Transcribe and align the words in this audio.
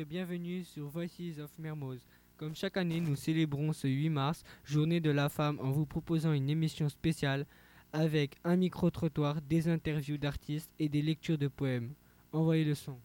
et 0.00 0.04
bienvenue 0.06 0.64
sur 0.64 0.86
Voices 0.88 1.38
of 1.40 1.50
Mermoz. 1.58 2.00
Comme 2.38 2.54
chaque 2.54 2.78
année, 2.78 3.00
nous 3.00 3.16
célébrons 3.16 3.74
ce 3.74 3.86
8 3.86 4.08
mars, 4.08 4.44
journée 4.64 4.98
de 4.98 5.10
la 5.10 5.28
femme, 5.28 5.58
en 5.60 5.70
vous 5.72 5.84
proposant 5.84 6.32
une 6.32 6.48
émission 6.48 6.88
spéciale 6.88 7.44
avec 7.92 8.36
un 8.44 8.56
micro-trottoir, 8.56 9.42
des 9.42 9.68
interviews 9.68 10.16
d'artistes 10.16 10.70
et 10.78 10.88
des 10.88 11.02
lectures 11.02 11.36
de 11.36 11.48
poèmes. 11.48 11.92
Envoyez 12.32 12.64
le 12.64 12.74
son. 12.74 12.96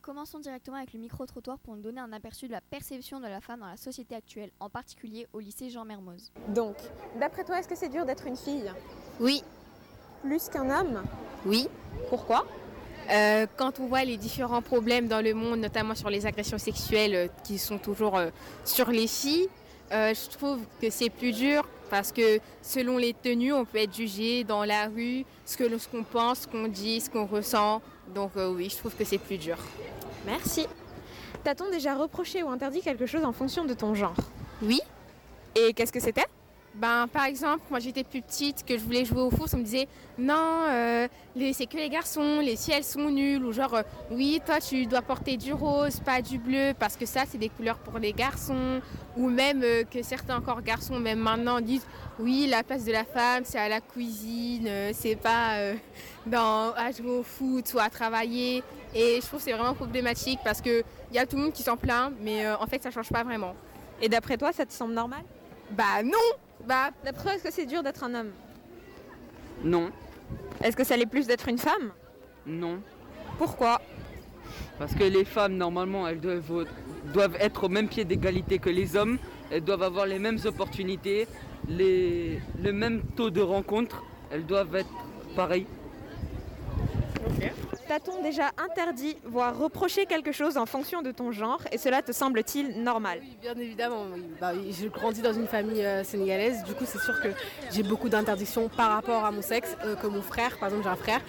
Commençons 0.00 0.38
directement 0.38 0.76
avec 0.76 0.92
le 0.92 1.00
micro-trottoir 1.00 1.58
pour 1.58 1.74
nous 1.74 1.82
donner 1.82 2.00
un 2.00 2.12
aperçu 2.12 2.46
de 2.46 2.52
la 2.52 2.60
perception 2.60 3.18
de 3.18 3.26
la 3.26 3.40
femme 3.40 3.60
dans 3.60 3.66
la 3.66 3.76
société 3.76 4.14
actuelle, 4.14 4.52
en 4.60 4.70
particulier 4.70 5.26
au 5.32 5.40
lycée 5.40 5.70
Jean 5.70 5.84
Mermoz. 5.84 6.30
Donc, 6.54 6.76
d'après 7.18 7.42
toi, 7.42 7.58
est-ce 7.58 7.68
que 7.68 7.74
c'est 7.74 7.88
dur 7.88 8.06
d'être 8.06 8.28
une 8.28 8.36
fille? 8.36 8.70
Oui, 9.18 9.42
Plus 10.22 10.48
qu'un 10.48 10.70
homme? 10.70 11.02
Oui. 11.44 11.66
Pourquoi? 12.08 12.46
Euh, 13.10 13.46
quand 13.56 13.78
on 13.80 13.86
voit 13.86 14.04
les 14.04 14.16
différents 14.16 14.62
problèmes 14.62 15.06
dans 15.06 15.20
le 15.20 15.34
monde, 15.34 15.60
notamment 15.60 15.94
sur 15.94 16.10
les 16.10 16.26
agressions 16.26 16.58
sexuelles 16.58 17.14
euh, 17.14 17.28
qui 17.44 17.58
sont 17.58 17.78
toujours 17.78 18.16
euh, 18.16 18.30
sur 18.64 18.90
les 18.90 19.06
filles, 19.06 19.48
je 19.90 20.28
trouve 20.36 20.58
que 20.82 20.90
c'est 20.90 21.10
plus 21.10 21.30
dur 21.30 21.64
parce 21.90 22.10
que 22.10 22.40
selon 22.60 22.98
les 22.98 23.14
tenues, 23.14 23.52
on 23.52 23.64
peut 23.64 23.78
être 23.78 23.94
jugé 23.94 24.42
dans 24.42 24.64
la 24.64 24.88
rue, 24.88 25.24
ce 25.44 25.56
que 25.56 25.78
ce 25.78 25.86
qu'on 25.86 26.02
pense, 26.02 26.40
ce 26.40 26.48
qu'on 26.48 26.66
dit, 26.66 27.00
ce 27.00 27.08
qu'on 27.08 27.24
ressent. 27.26 27.80
Donc 28.12 28.32
oui, 28.34 28.68
je 28.68 28.76
trouve 28.78 28.96
que 28.96 29.04
c'est 29.04 29.18
plus 29.18 29.38
dur. 29.38 29.56
Merci. 30.26 30.66
T'a-t-on 31.44 31.70
déjà 31.70 31.94
reproché 31.94 32.42
ou 32.42 32.48
interdit 32.48 32.80
quelque 32.80 33.06
chose 33.06 33.24
en 33.24 33.32
fonction 33.32 33.64
de 33.64 33.74
ton 33.74 33.94
genre? 33.94 34.16
Oui. 34.60 34.80
Et 35.54 35.72
qu'est-ce 35.72 35.92
que 35.92 36.00
c'était? 36.00 36.26
Ben, 36.78 37.06
par 37.10 37.24
exemple, 37.24 37.62
moi 37.70 37.78
j'étais 37.78 38.04
plus 38.04 38.20
petite, 38.20 38.62
que 38.62 38.76
je 38.76 38.84
voulais 38.84 39.06
jouer 39.06 39.22
au 39.22 39.30
foot, 39.30 39.48
on 39.54 39.56
me 39.56 39.62
disait 39.62 39.88
non, 40.18 40.34
euh, 40.68 41.08
c'est 41.54 41.64
que 41.64 41.78
les 41.78 41.88
garçons, 41.88 42.40
les 42.40 42.54
filles 42.54 42.74
elles 42.76 42.84
sont 42.84 43.08
nulles, 43.08 43.46
ou 43.46 43.52
genre 43.52 43.76
euh, 43.76 43.82
oui, 44.10 44.42
toi 44.44 44.60
tu 44.60 44.84
dois 44.84 45.00
porter 45.00 45.38
du 45.38 45.54
rose, 45.54 46.00
pas 46.00 46.20
du 46.20 46.36
bleu, 46.36 46.74
parce 46.78 46.98
que 46.98 47.06
ça 47.06 47.22
c'est 47.26 47.38
des 47.38 47.48
couleurs 47.48 47.78
pour 47.78 47.98
les 47.98 48.12
garçons, 48.12 48.82
ou 49.16 49.30
même 49.30 49.62
euh, 49.62 49.84
que 49.84 50.02
certains 50.02 50.36
encore 50.36 50.60
garçons, 50.60 51.00
même 51.00 51.18
maintenant, 51.18 51.62
disent 51.62 51.86
oui, 52.18 52.46
la 52.46 52.62
place 52.62 52.84
de 52.84 52.92
la 52.92 53.04
femme 53.04 53.44
c'est 53.46 53.58
à 53.58 53.70
la 53.70 53.80
cuisine, 53.80 54.68
c'est 54.92 55.16
pas 55.16 55.56
dans, 56.26 56.74
à 56.76 56.92
jouer 56.92 57.18
au 57.20 57.22
foot 57.22 57.72
ou 57.72 57.78
à 57.78 57.88
travailler, 57.88 58.62
et 58.94 59.18
je 59.22 59.26
trouve 59.26 59.38
que 59.38 59.46
c'est 59.46 59.52
vraiment 59.52 59.74
problématique 59.74 60.40
parce 60.44 60.60
que 60.60 60.82
il 61.10 61.16
y 61.16 61.18
a 61.18 61.24
tout 61.24 61.36
le 61.36 61.42
monde 61.44 61.52
qui 61.54 61.62
s'en 61.62 61.78
plaint, 61.78 62.12
mais 62.20 62.46
en 62.50 62.66
fait 62.66 62.82
ça 62.82 62.90
change 62.90 63.08
pas 63.08 63.24
vraiment. 63.24 63.54
Et 64.02 64.10
d'après 64.10 64.36
toi, 64.36 64.52
ça 64.52 64.66
te 64.66 64.74
semble 64.74 64.92
normal? 64.92 65.22
Bah 65.70 66.02
non 66.04 66.45
Bah 66.64 66.90
D'après 67.04 67.22
toi, 67.22 67.34
est-ce 67.34 67.44
que 67.44 67.52
c'est 67.52 67.66
dur 67.66 67.82
d'être 67.82 68.02
un 68.04 68.14
homme 68.14 68.30
Non, 69.64 69.90
Est-ce 70.62 70.76
que 70.76 70.84
ça 70.84 70.96
l'est 70.96 71.06
plus 71.06 71.26
d'être 71.26 71.48
une 71.48 71.58
femme 71.58 71.92
non. 72.46 72.80
Pourquoi 73.38 73.80
Parce 74.78 74.94
que 74.94 75.02
les 75.02 75.24
femmes, 75.24 75.56
normalement, 75.56 76.06
elles 76.06 76.20
doivent, 76.20 76.66
doivent 77.12 77.36
être 77.40 77.64
au 77.64 77.68
même 77.68 77.88
pied 77.88 78.04
d'égalité 78.04 78.60
que 78.60 78.70
les 78.70 78.94
hommes. 78.94 79.18
Elles 79.50 79.64
doivent 79.64 79.82
avoir 79.82 80.06
les 80.06 80.20
mêmes 80.20 80.38
opportunités, 80.44 81.26
les, 81.68 82.40
le 82.62 82.72
même 82.72 83.02
taux 83.16 83.30
de 83.30 83.40
rencontre. 83.40 84.04
Elles 84.30 84.46
doivent 84.46 84.76
être 84.76 84.88
pareilles. 85.34 85.66
T'a-t-on 87.88 88.20
déjà 88.20 88.50
interdit, 88.58 89.16
voire 89.24 89.56
reproché 89.56 90.06
quelque 90.06 90.32
chose 90.32 90.56
en 90.56 90.66
fonction 90.66 91.02
de 91.02 91.12
ton 91.12 91.30
genre 91.30 91.60
et 91.70 91.78
cela 91.78 92.02
te 92.02 92.10
semble-t-il 92.10 92.82
normal? 92.82 93.20
Bien 93.40 93.54
évidemment. 93.54 94.06
Bah, 94.40 94.52
je 94.54 94.88
grandis 94.88 95.22
dans 95.22 95.32
une 95.32 95.46
famille 95.46 95.84
euh, 95.84 96.02
sénégalaise. 96.02 96.64
Du 96.64 96.74
coup, 96.74 96.84
c'est 96.84 96.98
sûr 96.98 97.20
que 97.20 97.28
j'ai 97.70 97.84
beaucoup 97.84 98.08
d'interdictions 98.08 98.68
par 98.68 98.90
rapport 98.90 99.24
à 99.24 99.30
mon 99.30 99.42
sexe, 99.42 99.76
euh, 99.84 99.94
que 99.94 100.08
mon 100.08 100.20
frère, 100.22 100.58
par 100.58 100.68
exemple, 100.68 100.82
j'ai 100.82 100.90
un 100.90 100.96
frère, 100.96 101.20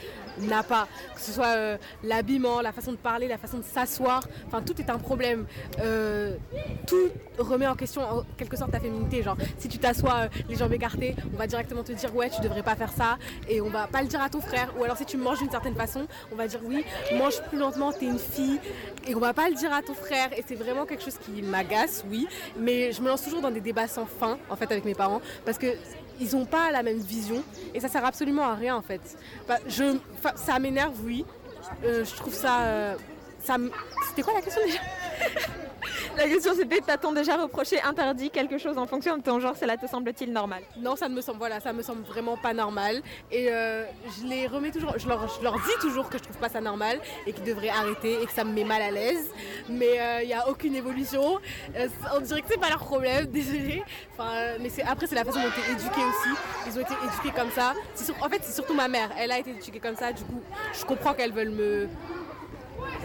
n'a 0.41 0.63
pas. 0.63 0.87
Que 1.15 1.21
ce 1.21 1.31
soit 1.31 1.55
euh, 1.55 1.77
l'habillement, 2.03 2.61
la 2.61 2.71
façon 2.71 2.91
de 2.91 2.97
parler, 2.97 3.27
la 3.27 3.37
façon 3.37 3.57
de 3.57 3.63
s'asseoir. 3.63 4.27
Enfin, 4.47 4.61
tout 4.61 4.79
est 4.79 4.89
un 4.89 4.97
problème. 4.97 5.45
Euh, 5.79 6.35
tout 6.85 7.09
remet 7.37 7.67
en 7.67 7.75
question, 7.75 8.01
en 8.01 8.23
quelque 8.37 8.57
sorte, 8.57 8.71
ta 8.71 8.79
féminité. 8.79 9.23
Genre, 9.23 9.37
si 9.57 9.67
tu 9.67 9.77
t'assois 9.77 10.15
euh, 10.15 10.27
les 10.49 10.55
jambes 10.55 10.73
écartées, 10.73 11.15
on 11.33 11.37
va 11.37 11.47
directement 11.47 11.83
te 11.83 11.91
dire, 11.91 12.15
ouais, 12.15 12.29
tu 12.29 12.41
devrais 12.41 12.63
pas 12.63 12.75
faire 12.75 12.91
ça. 12.91 13.17
Et 13.47 13.61
on 13.61 13.69
va 13.69 13.87
pas 13.87 14.01
le 14.01 14.07
dire 14.07 14.21
à 14.21 14.29
ton 14.29 14.41
frère. 14.41 14.73
Ou 14.79 14.83
alors, 14.83 14.97
si 14.97 15.05
tu 15.05 15.17
manges 15.17 15.39
d'une 15.39 15.51
certaine 15.51 15.75
façon, 15.75 16.07
on 16.31 16.35
va 16.35 16.47
dire, 16.47 16.59
oui, 16.63 16.83
mange 17.17 17.41
plus 17.43 17.57
lentement, 17.57 17.91
t'es 17.91 18.05
une 18.05 18.19
fille. 18.19 18.59
Et 19.07 19.15
on 19.15 19.19
va 19.19 19.33
pas 19.33 19.49
le 19.49 19.55
dire 19.55 19.73
à 19.73 19.81
ton 19.81 19.93
frère. 19.93 20.29
Et 20.37 20.43
c'est 20.47 20.55
vraiment 20.55 20.85
quelque 20.85 21.03
chose 21.03 21.17
qui 21.17 21.41
m'agace, 21.41 22.03
oui. 22.09 22.27
Mais 22.57 22.91
je 22.91 23.01
me 23.01 23.07
lance 23.07 23.23
toujours 23.23 23.41
dans 23.41 23.51
des 23.51 23.61
débats 23.61 23.87
sans 23.87 24.05
fin, 24.05 24.37
en 24.49 24.55
fait, 24.55 24.71
avec 24.71 24.85
mes 24.85 24.95
parents. 24.95 25.21
Parce 25.45 25.57
que 25.57 25.67
ils 26.19 26.35
n'ont 26.35 26.45
pas 26.45 26.71
la 26.71 26.83
même 26.83 26.99
vision. 26.99 27.43
Et 27.73 27.79
ça 27.79 27.87
sert 27.89 28.05
absolument 28.05 28.43
à 28.43 28.55
rien, 28.55 28.75
en 28.75 28.81
fait. 28.81 29.01
Bah, 29.47 29.57
je, 29.67 29.97
ça 30.35 30.59
m'énerve, 30.59 30.95
oui. 31.03 31.25
Euh, 31.83 32.05
je 32.05 32.15
trouve 32.15 32.33
ça. 32.33 32.61
euh, 32.61 32.95
ça 33.43 33.55
C'était 34.09 34.21
quoi 34.23 34.33
la 34.33 34.41
question 34.41 34.61
déjà? 34.65 34.79
La 36.17 36.27
question 36.27 36.55
c'était 36.55 36.81
t'a-t-on 36.81 37.11
déjà 37.11 37.37
reproché, 37.37 37.79
interdit 37.83 38.31
quelque 38.31 38.57
chose 38.57 38.75
en 38.79 38.87
fonction 38.87 39.17
de 39.17 39.21
ton 39.21 39.39
genre 39.39 39.55
Cela 39.55 39.77
te 39.77 39.85
semble-t-il 39.85 40.31
normal? 40.31 40.63
Non, 40.75 40.95
ça 40.95 41.07
ne 41.07 41.13
me 41.13 41.21
semble, 41.21 41.37
voilà, 41.37 41.59
ça 41.59 41.73
me 41.73 41.83
semble 41.83 42.01
vraiment 42.01 42.37
pas 42.37 42.55
normal. 42.55 43.03
Et 43.31 43.49
euh, 43.51 43.83
je 44.17 44.25
les 44.25 44.47
remets 44.47 44.71
toujours, 44.71 44.97
je 44.97 45.07
leur, 45.07 45.27
dis 45.27 45.79
toujours 45.79 46.09
que 46.09 46.17
je 46.17 46.23
trouve 46.23 46.37
pas 46.37 46.49
ça 46.49 46.59
normal 46.59 46.99
et 47.27 47.33
qu'ils 47.33 47.43
devraient 47.43 47.69
arrêter 47.69 48.19
et 48.19 48.25
que 48.25 48.31
ça 48.31 48.43
me 48.43 48.51
met 48.51 48.63
mal 48.63 48.81
à 48.81 48.89
l'aise. 48.89 49.29
Mais 49.69 49.99
euh, 49.99 50.23
il 50.23 50.27
n'y 50.27 50.33
a 50.33 50.49
aucune 50.49 50.73
évolution. 50.73 51.37
Euh, 51.75 51.87
on 52.15 52.21
dirait 52.21 52.41
que 52.41 52.47
c'est 52.49 52.59
pas 52.59 52.69
leur 52.69 52.83
problème, 52.83 53.25
désolé. 53.27 53.83
Enfin, 54.13 54.31
euh, 54.33 54.57
mais 54.59 54.71
après, 54.87 55.05
c'est 55.05 55.13
la 55.13 55.23
façon 55.23 55.39
dont 55.39 55.51
tu 55.53 55.69
es 55.69 55.73
éduqué 55.73 56.01
aussi. 56.01 56.35
Ils 56.65 56.79
ont 56.79 56.81
été 56.81 56.93
éduqués 57.05 57.39
comme 57.39 57.51
ça. 57.51 57.75
En 58.21 58.29
fait, 58.29 58.39
c'est 58.41 58.53
surtout 58.53 58.73
ma 58.73 58.87
mère. 58.87 59.11
Elle 59.19 59.31
a 59.31 59.37
été 59.37 59.51
éduquée 59.51 59.79
comme 59.79 59.95
ça. 59.95 60.11
Du 60.11 60.23
coup, 60.23 60.41
je 60.73 60.83
comprends 60.83 61.13
qu'elles 61.13 61.33
veulent 61.33 61.51
me 61.51 61.87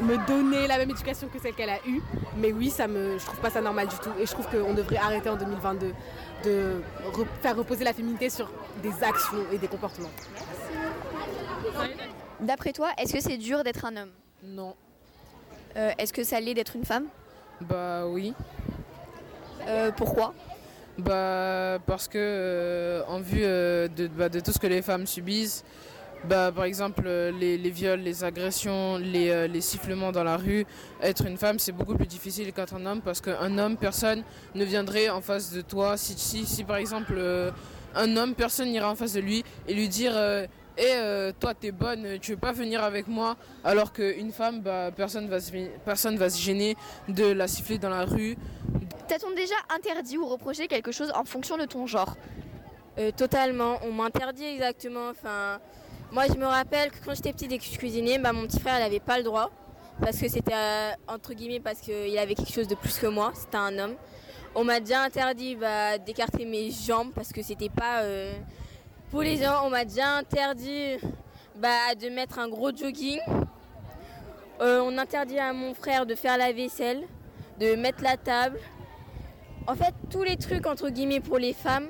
me 0.03 0.17
donner 0.27 0.67
la 0.67 0.79
même 0.79 0.91
éducation 0.91 1.29
que 1.29 1.39
celle 1.41 1.55
qu'elle 1.55 1.71
a 1.71 1.79
eue. 1.87 2.01
Mais 2.37 2.53
oui, 2.53 2.71
ça 2.71 2.87
me, 2.89 3.19
je 3.19 3.25
trouve 3.25 3.41
pas 3.41 3.51
ça 3.51 3.61
normal 3.61 3.89
du 3.89 3.97
tout. 3.97 4.11
Et 4.21 4.27
je 4.27 4.33
trouve 4.33 4.47
qu'on 4.49 4.75
devrait 4.75 4.97
arrêter 4.97 5.29
en 5.29 5.37
2022 5.37 5.93
de 6.45 6.81
re- 7.13 7.27
faire 7.41 7.57
reposer 7.57 7.85
la 7.85 7.93
féminité 7.93 8.29
sur 8.31 8.51
des 8.83 8.93
actions 9.03 9.45
et 9.53 9.59
des 9.59 9.69
comportements. 9.69 10.11
D'après 12.41 12.73
toi, 12.73 12.89
est-ce 12.99 13.13
que 13.13 13.21
c'est 13.21 13.37
dur 13.39 13.63
d'être 13.63 13.85
un 13.85 13.97
homme? 13.97 14.11
Non. 14.43 14.75
Euh, 15.77 15.91
Est-ce 15.99 16.13
que 16.13 16.25
ça 16.25 16.41
l'est 16.41 16.55
d'être 16.55 16.75
une 16.77 16.85
femme? 16.85 17.07
Bah 17.61 18.07
oui. 18.07 18.35
Euh, 19.69 19.93
Pourquoi? 19.97 20.35
Bah 20.99 21.79
parce 21.87 22.07
que 22.09 22.19
euh, 22.19 23.03
en 23.09 23.21
vue 23.21 23.41
euh, 23.45 23.89
de, 23.89 24.09
bah, 24.09 24.29
de 24.29 24.41
tout 24.41 24.53
ce 24.53 24.59
que 24.59 24.67
les 24.67 24.83
femmes 24.83 25.07
subissent, 25.07 25.65
bah 26.29 26.53
par 26.55 26.65
exemple 26.65 27.03
euh, 27.07 27.33
les, 27.33 27.59
les 27.59 27.71
viols, 27.71 28.01
les 28.01 28.23
agressions, 28.25 28.97
les, 28.99 29.31
euh, 29.31 29.47
les 29.47 29.61
sifflements 29.61 30.13
dans 30.13 30.25
la 30.25 30.37
rue, 30.37 30.65
être 31.01 31.27
une 31.27 31.37
femme 31.37 31.59
c'est 31.59 31.73
beaucoup 31.73 31.95
plus 31.97 32.07
difficile 32.07 32.53
qu'être 32.53 32.75
un 32.75 32.87
homme 32.87 33.01
parce 33.01 33.21
qu'un 33.21 33.59
homme, 33.59 33.77
personne 33.77 34.23
ne 34.55 34.65
viendrait 34.65 35.09
en 35.09 35.21
face 35.21 35.53
de 35.53 35.61
toi. 35.63 35.97
Si, 35.97 36.15
si, 36.17 36.47
si 36.47 36.65
par 36.65 36.77
exemple 36.77 37.15
euh, 37.17 37.51
un 37.95 38.17
homme, 38.17 38.35
personne 38.35 38.71
n'ira 38.71 38.91
en 38.91 38.95
face 38.95 39.15
de 39.15 39.21
lui 39.21 39.45
et 39.67 39.75
lui 39.75 39.89
dire 39.89 40.13
euh, 40.15 40.47
Eh, 40.79 40.83
euh, 40.95 41.33
toi 41.39 41.55
t'es 41.55 41.73
bonne, 41.73 42.19
tu 42.21 42.33
veux 42.33 42.39
pas 42.39 42.53
venir 42.53 42.83
avec 42.85 43.09
moi? 43.09 43.37
alors 43.65 43.93
qu'une 43.93 44.33
femme, 44.33 44.61
bah, 44.61 44.91
personne 44.95 45.29
va 45.29 45.41
se, 45.41 45.51
personne 45.85 46.17
va 46.17 46.31
se 46.31 46.41
gêner 46.41 46.77
de 47.09 47.27
la 47.27 47.49
siffler 47.49 47.79
dans 47.79 47.91
la 47.91 48.05
rue, 48.05 48.37
T'a-t-on 49.09 49.35
déjà 49.35 49.57
interdit 49.75 50.17
ou 50.17 50.27
reproché 50.27 50.69
quelque 50.69 50.91
chose 50.93 51.13
en 51.15 51.25
fonction 51.25 51.59
de 51.59 51.67
ton 51.67 51.87
genre? 51.87 52.17
Euh, 52.99 53.11
totalement, 53.11 53.79
on 53.83 53.93
m'interdit 53.93 54.45
exactement. 54.45 55.09
Enfin, 55.11 55.59
moi 56.13 56.25
je 56.29 56.35
me 56.35 56.47
rappelle 56.47 56.91
que 56.91 57.05
quand 57.05 57.15
j'étais 57.15 57.33
petite 57.33 57.53
et 57.53 57.59
que 57.59 57.65
je 57.65 57.77
cuisinais, 57.79 58.19
bah, 58.19 58.33
mon 58.33 58.47
petit 58.47 58.61
frère 58.61 58.79
il 58.79 58.83
avait 58.83 59.01
pas 59.01 59.17
le 59.17 59.25
droit 59.25 59.51
parce 60.01 60.19
que 60.19 60.29
c'était 60.29 60.53
euh, 60.55 60.91
entre 61.09 61.33
guillemets 61.33 61.61
parce 61.61 61.81
qu'il 61.81 62.17
avait 62.19 62.35
quelque 62.35 62.53
chose 62.53 62.69
de 62.69 62.75
plus 62.75 62.99
que 62.99 63.07
moi, 63.07 63.33
c'était 63.35 63.57
un 63.57 63.79
homme. 63.79 63.95
On 64.55 64.65
m'a 64.65 64.81
déjà 64.81 65.03
interdit 65.03 65.57
bah, 65.57 65.97
d'écarter 65.99 66.45
mes 66.45 66.71
jambes 66.71 67.13
parce 67.15 67.33
que 67.33 67.43
c'était 67.43 67.71
pas 67.71 68.03
euh, 68.03 68.35
pour 69.11 69.23
les 69.23 69.39
gens. 69.39 69.65
On 69.65 69.71
m'a 69.71 69.85
déjà 69.85 70.17
interdit 70.17 70.99
bah, 71.57 71.95
de 71.99 72.09
mettre 72.09 72.39
un 72.39 72.49
gros 72.49 72.75
jogging. 72.75 73.21
Euh, 74.61 74.83
on 74.85 74.99
interdit 74.99 75.39
à 75.39 75.53
mon 75.53 75.73
frère 75.73 76.05
de 76.05 76.15
faire 76.15 76.37
la 76.37 76.53
vaisselle, 76.53 77.05
de 77.59 77.75
mettre 77.75 78.03
la 78.03 78.17
table. 78.17 78.59
En 79.67 79.75
fait, 79.75 79.95
tous 80.11 80.23
les 80.23 80.37
trucs 80.37 80.67
entre 80.67 80.91
guillemets 80.91 81.21
pour 81.21 81.39
les 81.39 81.55
femmes, 81.55 81.89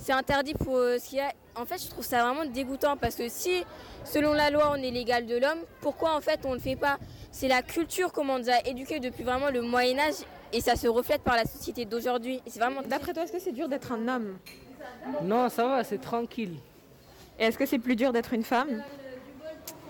c'est 0.00 0.12
interdit 0.12 0.54
pour 0.54 0.76
euh, 0.76 0.98
ce 0.98 1.08
qu'il 1.08 1.18
y 1.18 1.20
a. 1.20 1.32
En 1.56 1.66
fait, 1.66 1.82
je 1.82 1.88
trouve 1.90 2.04
ça 2.04 2.24
vraiment 2.24 2.44
dégoûtant 2.44 2.96
parce 2.96 3.14
que 3.16 3.28
si, 3.28 3.64
selon 4.04 4.32
la 4.32 4.50
loi, 4.50 4.72
on 4.72 4.76
est 4.76 4.90
l'égal 4.90 5.26
de 5.26 5.36
l'homme, 5.36 5.58
pourquoi 5.80 6.16
en 6.16 6.20
fait 6.20 6.40
on 6.44 6.54
le 6.54 6.58
fait 6.58 6.76
pas? 6.76 6.98
C'est 7.30 7.48
la 7.48 7.62
culture 7.62 8.12
comment 8.12 8.34
on 8.34 8.38
nous 8.38 8.50
a 8.50 8.66
éduqués 8.66 8.98
depuis 8.98 9.24
vraiment 9.24 9.50
le 9.50 9.60
Moyen 9.60 9.98
Âge 9.98 10.24
et 10.52 10.60
ça 10.60 10.76
se 10.76 10.88
reflète 10.88 11.22
par 11.22 11.36
la 11.36 11.44
société 11.44 11.84
d'aujourd'hui. 11.84 12.40
C'est 12.46 12.60
vraiment 12.60 12.80
D'après 12.82 13.12
toi, 13.12 13.24
est-ce 13.24 13.32
que 13.32 13.38
c'est 13.38 13.52
dur 13.52 13.68
d'être 13.68 13.92
un 13.92 14.08
homme? 14.08 14.38
Non, 15.22 15.48
ça 15.48 15.66
va, 15.66 15.84
c'est 15.84 16.00
tranquille. 16.00 16.56
Et 17.38 17.44
est-ce 17.44 17.58
que 17.58 17.66
c'est 17.66 17.78
plus 17.78 17.96
dur 17.96 18.12
d'être 18.12 18.32
une 18.32 18.44
femme? 18.44 18.82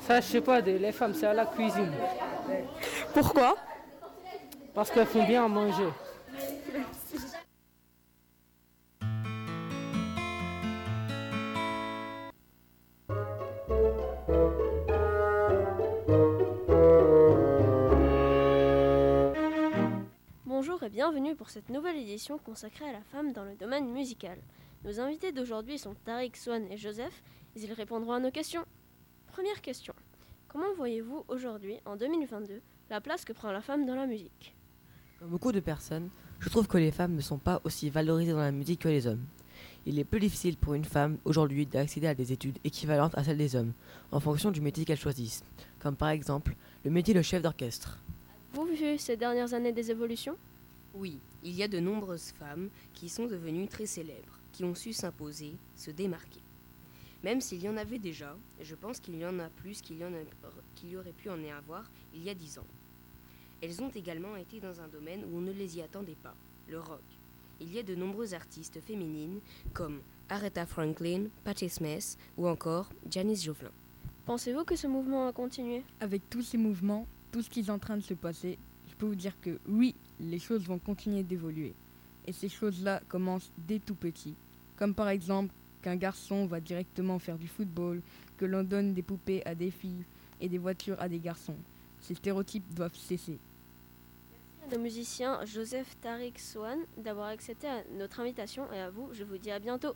Ça, 0.06 0.20
je 0.20 0.26
sais 0.26 0.40
pas, 0.40 0.60
les 0.60 0.92
femmes, 0.92 1.14
c'est 1.14 1.26
à 1.26 1.34
la 1.34 1.46
cuisine. 1.46 1.92
Pourquoi? 3.14 3.56
Parce 4.74 4.90
qu'elles 4.90 5.06
font 5.06 5.24
bien 5.24 5.44
à 5.44 5.48
manger. 5.48 5.88
Bienvenue 20.90 21.36
pour 21.36 21.50
cette 21.50 21.68
nouvelle 21.68 21.98
édition 21.98 22.38
consacrée 22.38 22.88
à 22.88 22.92
la 22.92 23.02
femme 23.12 23.32
dans 23.32 23.44
le 23.44 23.54
domaine 23.54 23.92
musical. 23.92 24.36
Nos 24.84 24.98
invités 24.98 25.30
d'aujourd'hui 25.30 25.78
sont 25.78 25.94
Tariq, 26.04 26.36
Swan 26.36 26.66
et 26.68 26.76
Joseph, 26.76 27.22
et 27.54 27.60
ils 27.60 27.72
répondront 27.72 28.14
à 28.14 28.18
nos 28.18 28.32
questions. 28.32 28.64
Première 29.28 29.60
question. 29.60 29.94
Comment 30.48 30.74
voyez-vous 30.76 31.24
aujourd'hui, 31.28 31.76
en 31.86 31.94
2022, 31.94 32.60
la 32.90 33.00
place 33.00 33.24
que 33.24 33.32
prend 33.32 33.52
la 33.52 33.60
femme 33.60 33.86
dans 33.86 33.94
la 33.94 34.06
musique? 34.06 34.56
Comme 35.20 35.28
beaucoup 35.28 35.52
de 35.52 35.60
personnes, 35.60 36.10
je 36.40 36.48
trouve 36.48 36.66
que 36.66 36.78
les 36.78 36.90
femmes 36.90 37.14
ne 37.14 37.20
sont 37.20 37.38
pas 37.38 37.60
aussi 37.62 37.88
valorisées 37.88 38.32
dans 38.32 38.38
la 38.38 38.50
musique 38.50 38.80
que 38.80 38.88
les 38.88 39.06
hommes. 39.06 39.24
Il 39.86 39.96
est 40.00 40.04
plus 40.04 40.18
difficile 40.18 40.56
pour 40.56 40.74
une 40.74 40.84
femme 40.84 41.18
aujourd'hui 41.24 41.66
d'accéder 41.66 42.08
à 42.08 42.16
des 42.16 42.32
études 42.32 42.58
équivalentes 42.64 43.16
à 43.16 43.22
celles 43.22 43.38
des 43.38 43.54
hommes, 43.54 43.74
en 44.10 44.18
fonction 44.18 44.50
du 44.50 44.60
métier 44.60 44.84
qu'elles 44.84 44.98
choisissent, 44.98 45.44
comme 45.78 45.94
par 45.94 46.08
exemple 46.08 46.56
le 46.84 46.90
métier 46.90 47.14
de 47.14 47.22
chef 47.22 47.42
d'orchestre. 47.42 48.00
Vous 48.54 48.64
vu 48.64 48.98
ces 48.98 49.16
dernières 49.16 49.54
années 49.54 49.72
des 49.72 49.92
évolutions? 49.92 50.36
Oui, 50.94 51.18
il 51.44 51.52
y 51.54 51.62
a 51.62 51.68
de 51.68 51.78
nombreuses 51.78 52.32
femmes 52.38 52.68
qui 52.94 53.08
sont 53.08 53.26
devenues 53.26 53.68
très 53.68 53.86
célèbres, 53.86 54.38
qui 54.52 54.64
ont 54.64 54.74
su 54.74 54.92
s'imposer, 54.92 55.52
se 55.76 55.90
démarquer. 55.90 56.40
Même 57.22 57.40
s'il 57.40 57.62
y 57.62 57.68
en 57.68 57.76
avait 57.76 57.98
déjà, 57.98 58.36
je 58.62 58.74
pense 58.74 58.98
qu'il 58.98 59.16
y 59.16 59.26
en 59.26 59.38
a 59.38 59.48
plus 59.50 59.82
qu'il 59.82 59.98
y, 59.98 60.04
en 60.04 60.12
a- 60.14 60.24
qu'il 60.74 60.90
y 60.90 60.96
aurait 60.96 61.12
pu 61.12 61.28
en 61.30 61.38
y 61.40 61.50
avoir 61.50 61.84
il 62.14 62.24
y 62.24 62.30
a 62.30 62.34
dix 62.34 62.58
ans. 62.58 62.66
Elles 63.62 63.82
ont 63.82 63.90
également 63.90 64.36
été 64.36 64.58
dans 64.58 64.80
un 64.80 64.88
domaine 64.88 65.22
où 65.30 65.36
on 65.36 65.40
ne 65.42 65.52
les 65.52 65.76
y 65.76 65.82
attendait 65.82 66.16
pas, 66.22 66.34
le 66.66 66.80
rock. 66.80 67.02
Il 67.60 67.70
y 67.72 67.78
a 67.78 67.82
de 67.82 67.94
nombreuses 67.94 68.32
artistes 68.32 68.80
féminines 68.80 69.40
comme 69.74 70.00
Aretha 70.30 70.64
Franklin, 70.64 71.26
Patti 71.44 71.68
Smith 71.68 72.16
ou 72.38 72.48
encore 72.48 72.88
Janis 73.10 73.36
Joplin. 73.42 73.70
Pensez-vous 74.24 74.64
que 74.64 74.76
ce 74.76 74.86
mouvement 74.86 75.26
va 75.26 75.32
continuer 75.32 75.82
Avec 76.00 76.28
tous 76.30 76.42
ces 76.42 76.56
mouvements, 76.56 77.06
tout 77.32 77.42
ce 77.42 77.50
qui 77.50 77.60
est 77.60 77.70
en 77.70 77.78
train 77.78 77.96
de 77.98 78.02
se 78.02 78.14
passer, 78.14 78.58
peux 79.00 79.06
vous 79.06 79.14
dire 79.14 79.34
que 79.40 79.58
oui, 79.66 79.94
les 80.20 80.38
choses 80.38 80.66
vont 80.66 80.78
continuer 80.78 81.22
d'évoluer. 81.22 81.72
Et 82.26 82.32
ces 82.32 82.50
choses-là 82.50 83.00
commencent 83.08 83.50
dès 83.66 83.78
tout 83.78 83.94
petit. 83.94 84.34
Comme 84.76 84.94
par 84.94 85.08
exemple 85.08 85.52
qu'un 85.82 85.96
garçon 85.96 86.46
va 86.46 86.60
directement 86.60 87.18
faire 87.18 87.38
du 87.38 87.48
football, 87.48 88.02
que 88.36 88.44
l'on 88.44 88.62
donne 88.62 88.92
des 88.92 89.02
poupées 89.02 89.42
à 89.46 89.54
des 89.54 89.70
filles 89.70 90.04
et 90.40 90.48
des 90.48 90.58
voitures 90.58 91.00
à 91.00 91.08
des 91.08 91.18
garçons. 91.18 91.56
Ces 92.02 92.14
stéréotypes 92.14 92.74
doivent 92.74 92.94
cesser. 92.94 93.38
à 94.66 94.74
nos 94.74 94.82
musiciens 94.82 95.44
Joseph, 95.46 95.96
Tariq, 96.02 96.38
Swan 96.38 96.78
d'avoir 96.98 97.28
accepté 97.28 97.66
à 97.66 97.82
notre 97.98 98.20
invitation 98.20 98.70
et 98.72 98.80
à 98.80 98.90
vous, 98.90 99.08
je 99.12 99.24
vous 99.24 99.38
dis 99.38 99.50
à 99.50 99.58
bientôt. 99.58 99.94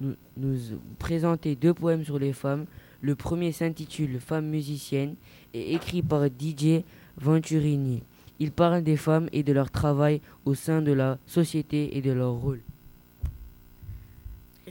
nous, 0.00 0.14
nous 0.36 0.58
présenter 0.98 1.56
deux 1.56 1.72
poèmes 1.72 2.04
sur 2.04 2.18
les 2.18 2.34
femmes. 2.34 2.66
Le 3.04 3.14
premier 3.14 3.52
s'intitule 3.52 4.18
Femme 4.18 4.48
musicienne 4.48 5.16
et 5.52 5.74
écrit 5.74 6.00
par 6.00 6.24
DJ 6.24 6.84
Venturini. 7.18 8.02
Il 8.38 8.50
parle 8.50 8.82
des 8.82 8.96
femmes 8.96 9.28
et 9.30 9.42
de 9.42 9.52
leur 9.52 9.70
travail 9.70 10.22
au 10.46 10.54
sein 10.54 10.80
de 10.80 10.92
la 10.92 11.18
société 11.26 11.98
et 11.98 12.00
de 12.00 12.12
leur 12.12 12.32
rôle. 12.32 12.62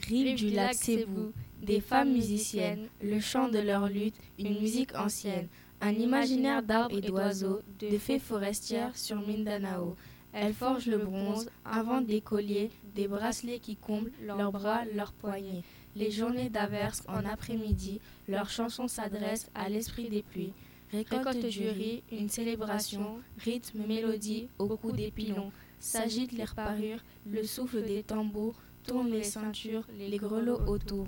Rive 0.08 0.36
du 0.36 0.50
lac 0.50 0.74
Cebu, 0.74 1.30
des 1.62 1.80
femmes 1.80 2.12
musiciennes, 2.12 2.88
le 3.04 3.20
chant 3.20 3.50
de 3.50 3.60
leur 3.60 3.88
lutte, 3.88 4.16
une 4.40 4.60
musique 4.60 4.96
ancienne, 4.96 5.48
un 5.80 5.92
imaginaire 5.92 6.64
d'arbres 6.64 6.98
et 6.98 7.02
d'oiseaux, 7.02 7.60
de 7.80 8.00
fées 8.00 8.18
forestières 8.18 8.98
sur 8.98 9.18
Mindanao. 9.18 9.96
Elles 10.34 10.56
forgent 10.56 10.88
le 10.88 10.98
bronze, 10.98 11.52
inventent 11.66 12.08
des 12.08 12.22
colliers, 12.22 12.72
des 12.96 13.08
bracelets 13.08 13.60
qui 13.60 13.76
comblent 13.76 14.12
leurs 14.26 14.52
bras, 14.52 14.86
leurs 14.96 15.14
poignets. 15.14 15.62
Les 15.96 16.10
journées 16.10 16.50
d'averse 16.50 17.04
en 17.08 17.24
après-midi, 17.24 18.00
leurs 18.28 18.50
chansons 18.50 18.88
s'adressent 18.88 19.52
à 19.54 19.70
l'esprit 19.70 20.10
des 20.10 20.24
pluies. 20.24 20.54
Récolte 20.92 21.46
du 21.46 21.70
riz, 21.70 22.02
une 22.12 22.30
célébration, 22.30 23.20
rythme, 23.40 23.86
mélodie 23.88 24.48
au 24.58 24.76
cou 24.76 24.92
des 24.92 25.12
pilons. 25.12 25.52
S'agitent 25.80 26.32
les 26.32 26.46
reparures, 26.46 27.04
le 27.30 27.44
souffle 27.44 27.84
des 27.84 28.02
tambours, 28.02 28.56
tourne 28.86 29.12
les 29.12 29.24
ceintures, 29.24 29.84
les 29.98 30.18
grelots 30.18 30.62
autour. 30.68 31.08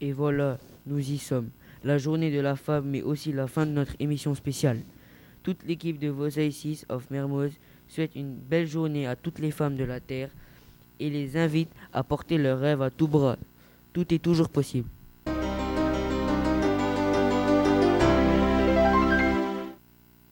Et 0.00 0.12
voilà, 0.12 0.58
nous 0.86 0.98
y 0.98 1.18
sommes. 1.18 1.50
La 1.82 1.96
journée 1.96 2.30
de 2.30 2.40
la 2.40 2.56
femme, 2.56 2.90
mais 2.90 3.02
aussi 3.02 3.32
la 3.32 3.46
fin 3.46 3.64
de 3.64 3.72
notre 3.72 3.94
émission 4.00 4.34
spéciale. 4.34 4.80
Toute 5.42 5.64
l'équipe 5.64 5.98
de 5.98 6.08
Voices 6.08 6.84
of 6.88 7.10
Mermoz 7.10 7.52
souhaite 7.88 8.16
une 8.16 8.34
belle 8.34 8.66
journée 8.66 9.06
à 9.06 9.16
toutes 9.16 9.38
les 9.38 9.50
femmes 9.50 9.76
de 9.76 9.84
la 9.84 10.00
Terre 10.00 10.30
et 11.00 11.10
les 11.10 11.36
invite 11.36 11.70
à 11.92 12.02
porter 12.02 12.38
leurs 12.38 12.60
rêves 12.60 12.82
à 12.82 12.90
tout 12.90 13.08
bras. 13.08 13.36
Tout 13.94 14.12
est 14.12 14.18
toujours 14.18 14.48
possible. 14.48 14.88